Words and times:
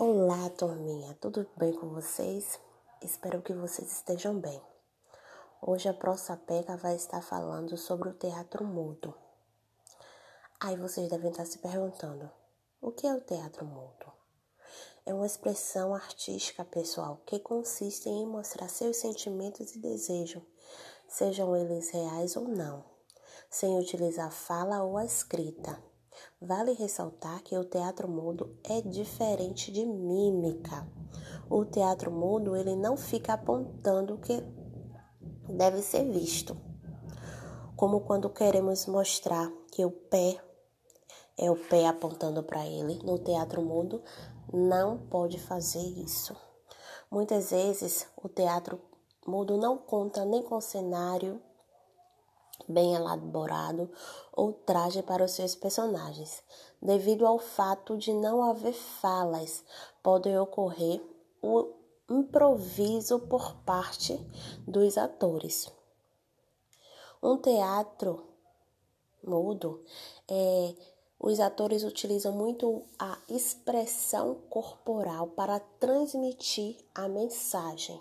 Olá, 0.00 0.48
turminha, 0.50 1.12
tudo 1.20 1.44
bem 1.56 1.72
com 1.72 1.88
vocês? 1.88 2.60
Espero 3.02 3.42
que 3.42 3.52
vocês 3.52 3.90
estejam 3.90 4.38
bem. 4.38 4.62
Hoje 5.60 5.88
a 5.88 5.92
Prosa 5.92 6.36
Pega 6.36 6.76
vai 6.76 6.94
estar 6.94 7.20
falando 7.20 7.76
sobre 7.76 8.08
o 8.08 8.14
teatro 8.14 8.64
mudo. 8.64 9.12
Aí 10.60 10.76
vocês 10.76 11.10
devem 11.10 11.32
estar 11.32 11.44
se 11.44 11.58
perguntando: 11.58 12.30
o 12.80 12.92
que 12.92 13.08
é 13.08 13.12
o 13.12 13.20
teatro 13.20 13.66
mudo? 13.66 14.06
É 15.04 15.12
uma 15.12 15.26
expressão 15.26 15.92
artística 15.92 16.64
pessoal 16.64 17.20
que 17.26 17.40
consiste 17.40 18.08
em 18.08 18.24
mostrar 18.24 18.68
seus 18.68 18.98
sentimentos 18.98 19.74
e 19.74 19.80
desejos, 19.80 20.44
sejam 21.08 21.56
eles 21.56 21.90
reais 21.90 22.36
ou 22.36 22.46
não, 22.46 22.84
sem 23.50 23.76
utilizar 23.76 24.30
fala 24.30 24.80
ou 24.80 24.96
a 24.96 25.04
escrita 25.04 25.76
Vale 26.40 26.72
ressaltar 26.72 27.42
que 27.42 27.58
o 27.58 27.64
teatro 27.64 28.08
mudo 28.08 28.56
é 28.62 28.80
diferente 28.80 29.72
de 29.72 29.84
mímica. 29.84 30.86
O 31.50 31.64
teatro 31.64 32.12
mudo 32.12 32.54
ele 32.54 32.76
não 32.76 32.96
fica 32.96 33.32
apontando 33.32 34.14
o 34.14 34.18
que 34.18 34.40
deve 35.48 35.82
ser 35.82 36.04
visto. 36.04 36.56
Como 37.74 38.02
quando 38.02 38.30
queremos 38.30 38.86
mostrar 38.86 39.50
que 39.72 39.84
o 39.84 39.90
pé 39.90 40.40
é 41.36 41.50
o 41.50 41.56
pé 41.56 41.88
apontando 41.88 42.44
para 42.44 42.64
ele, 42.64 43.00
no 43.02 43.18
teatro 43.18 43.60
mudo 43.60 44.00
não 44.52 44.96
pode 44.96 45.40
fazer 45.40 45.82
isso. 45.82 46.36
Muitas 47.10 47.50
vezes 47.50 48.06
o 48.16 48.28
teatro 48.28 48.80
mudo 49.26 49.56
não 49.56 49.76
conta 49.76 50.24
nem 50.24 50.42
com 50.42 50.60
cenário, 50.60 51.42
bem 52.66 52.94
elaborado 52.94 53.90
ou 54.32 54.52
traje 54.52 55.02
para 55.02 55.24
os 55.24 55.32
seus 55.32 55.54
personagens. 55.54 56.42
Devido 56.80 57.26
ao 57.26 57.38
fato 57.38 57.96
de 57.96 58.12
não 58.12 58.42
haver 58.42 58.74
falas, 58.74 59.64
pode 60.02 60.34
ocorrer 60.36 61.02
o 61.42 61.72
improviso 62.08 63.18
por 63.20 63.54
parte 63.64 64.18
dos 64.66 64.96
atores. 64.96 65.70
Um 67.22 67.36
teatro 67.36 68.24
mudo 69.22 69.84
é 70.28 70.74
os 71.20 71.40
atores 71.40 71.82
utilizam 71.82 72.32
muito 72.32 72.84
a 72.96 73.18
expressão 73.28 74.36
corporal 74.48 75.26
para 75.26 75.58
transmitir 75.58 76.76
a 76.94 77.08
mensagem. 77.08 78.00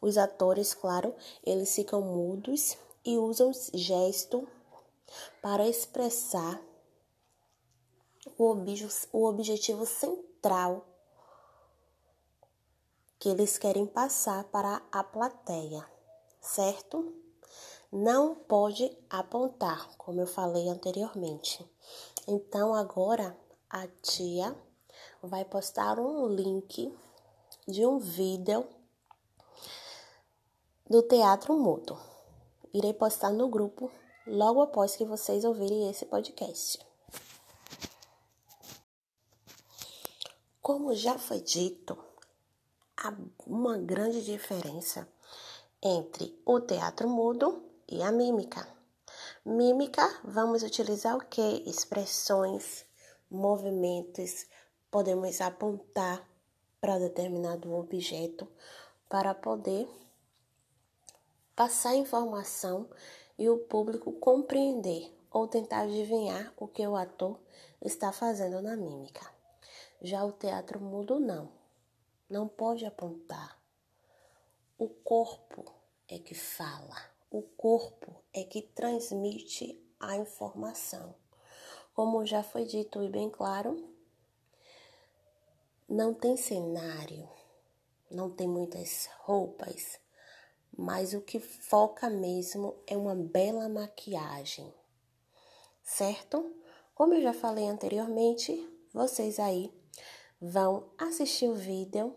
Os 0.00 0.18
atores, 0.18 0.74
claro, 0.74 1.14
eles 1.44 1.72
ficam 1.72 2.00
mudos 2.00 2.76
e 3.04 3.18
usam 3.18 3.50
gesto 3.74 4.46
para 5.40 5.66
expressar 5.66 6.60
o, 8.38 8.44
obje 8.44 8.88
o 9.12 9.26
objetivo 9.26 9.84
central 9.84 10.86
que 13.18 13.28
eles 13.28 13.58
querem 13.58 13.86
passar 13.86 14.44
para 14.44 14.82
a 14.90 15.04
plateia, 15.04 15.88
certo? 16.40 17.14
Não 17.90 18.34
pode 18.34 18.96
apontar, 19.08 19.94
como 19.96 20.20
eu 20.20 20.26
falei 20.26 20.68
anteriormente. 20.68 21.64
Então 22.26 22.74
agora 22.74 23.36
a 23.68 23.86
tia 23.86 24.56
vai 25.22 25.44
postar 25.44 25.98
um 25.98 26.26
link 26.28 26.92
de 27.68 27.86
um 27.86 27.98
vídeo 27.98 28.66
do 30.88 31.02
teatro 31.02 31.56
mudo 31.56 32.11
irei 32.72 32.94
postar 32.94 33.32
no 33.32 33.48
grupo 33.48 33.90
logo 34.26 34.62
após 34.62 34.96
que 34.96 35.04
vocês 35.04 35.44
ouvirem 35.44 35.90
esse 35.90 36.06
podcast. 36.06 36.78
Como 40.60 40.94
já 40.94 41.18
foi 41.18 41.40
dito, 41.40 41.98
há 42.96 43.12
uma 43.46 43.76
grande 43.78 44.24
diferença 44.24 45.08
entre 45.82 46.40
o 46.46 46.60
teatro 46.60 47.08
mudo 47.08 47.64
e 47.88 48.00
a 48.02 48.12
mímica. 48.12 48.66
Mímica, 49.44 50.20
vamos 50.22 50.62
utilizar 50.62 51.16
o 51.16 51.26
que? 51.26 51.68
Expressões, 51.68 52.84
movimentos, 53.28 54.46
podemos 54.88 55.40
apontar 55.40 56.24
para 56.80 56.98
determinado 56.98 57.74
objeto 57.74 58.46
para 59.08 59.34
poder 59.34 59.88
passar 61.62 61.94
informação 61.94 62.90
e 63.38 63.48
o 63.48 63.56
público 63.56 64.10
compreender 64.14 65.16
ou 65.30 65.46
tentar 65.46 65.82
adivinhar 65.82 66.52
o 66.56 66.66
que 66.66 66.84
o 66.84 66.96
ator 66.96 67.38
está 67.80 68.10
fazendo 68.10 68.60
na 68.60 68.74
mímica. 68.74 69.24
Já 70.00 70.24
o 70.24 70.32
teatro 70.32 70.80
mudo 70.80 71.20
não. 71.20 71.48
Não 72.28 72.48
pode 72.48 72.84
apontar. 72.84 73.56
O 74.76 74.88
corpo 74.88 75.64
é 76.08 76.18
que 76.18 76.34
fala. 76.34 76.96
O 77.30 77.42
corpo 77.42 78.12
é 78.34 78.42
que 78.42 78.62
transmite 78.62 79.80
a 80.00 80.16
informação. 80.16 81.14
Como 81.94 82.26
já 82.26 82.42
foi 82.42 82.64
dito 82.64 83.00
e 83.04 83.08
bem 83.08 83.30
claro, 83.30 83.88
não 85.88 86.12
tem 86.12 86.36
cenário, 86.36 87.28
não 88.10 88.28
tem 88.28 88.48
muitas 88.48 89.08
roupas, 89.20 90.00
mas 90.76 91.14
o 91.14 91.20
que 91.20 91.38
foca 91.38 92.08
mesmo 92.08 92.74
é 92.86 92.96
uma 92.96 93.14
bela 93.14 93.68
maquiagem, 93.68 94.72
certo? 95.82 96.54
Como 96.94 97.14
eu 97.14 97.22
já 97.22 97.32
falei 97.32 97.66
anteriormente, 97.66 98.68
vocês 98.92 99.38
aí 99.38 99.72
vão 100.40 100.90
assistir 100.98 101.48
o 101.48 101.54
vídeo. 101.54 102.14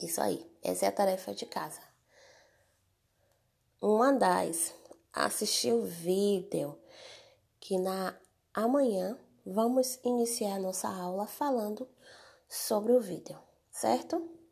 Isso 0.00 0.20
aí, 0.20 0.44
essa 0.62 0.86
é 0.86 0.88
a 0.88 0.92
tarefa 0.92 1.34
de 1.34 1.46
casa. 1.46 1.80
Uma 3.80 4.12
das, 4.12 4.74
assistir 5.12 5.72
o 5.72 5.84
vídeo, 5.84 6.78
que 7.60 7.78
na 7.78 8.18
amanhã 8.52 9.18
vamos 9.44 9.98
iniciar 10.04 10.58
nossa 10.58 10.88
aula 10.88 11.26
falando 11.26 11.88
sobre 12.48 12.92
o 12.92 13.00
vídeo, 13.00 13.38
certo? 13.70 14.43